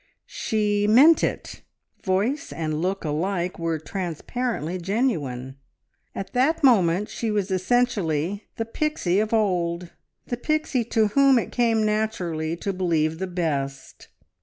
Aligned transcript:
She 0.25 0.87
meant 0.87 1.23
it! 1.23 1.61
Voice 2.03 2.51
and 2.51 2.81
look 2.81 3.05
alike 3.05 3.59
were 3.59 3.77
transparently 3.77 4.79
genuine. 4.79 5.57
At 6.15 6.33
that 6.33 6.63
moment 6.63 7.07
she 7.07 7.29
was 7.29 7.51
essentially 7.51 8.45
the 8.55 8.65
Pixie 8.65 9.19
of 9.19 9.31
old, 9.31 9.91
the 10.25 10.37
Pixie 10.37 10.85
to 10.85 11.09
whom 11.09 11.37
it 11.37 11.51
came 11.51 11.85
naturally 11.85 12.55
to 12.57 12.73
believe 12.73 13.19
the 13.19 13.27
best. 13.27 14.07